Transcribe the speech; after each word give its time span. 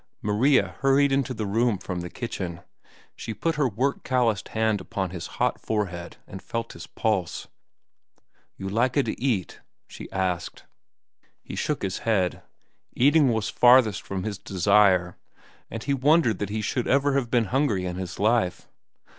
Maria 0.23 0.77
hurried 0.79 1.11
into 1.11 1.31
the 1.31 1.45
room 1.45 1.77
from 1.77 2.01
the 2.01 2.09
kitchen. 2.09 2.61
She 3.15 3.35
put 3.35 3.53
her 3.53 3.69
work 3.69 4.03
calloused 4.03 4.47
hand 4.47 4.81
upon 4.81 5.11
his 5.11 5.27
hot 5.37 5.59
forehead 5.61 6.17
and 6.25 6.41
felt 6.41 6.73
his 6.73 6.87
pulse. 6.87 7.47
"You 8.57 8.67
lika 8.67 9.03
da 9.03 9.13
eat?" 9.19 9.59
she 9.87 10.11
asked. 10.11 10.63
He 11.43 11.55
shook 11.55 11.83
his 11.83 11.99
head. 11.99 12.41
Eating 12.93 13.31
was 13.31 13.49
farthest 13.51 14.01
from 14.01 14.23
his 14.23 14.39
desire, 14.39 15.17
and 15.69 15.83
he 15.83 15.93
wondered 15.93 16.39
that 16.39 16.49
he 16.49 16.63
should 16.63 16.87
ever 16.87 17.13
have 17.13 17.29
been 17.29 17.45
hungry 17.53 17.85
in 17.85 17.97
his 17.97 18.17
life. 18.17 18.67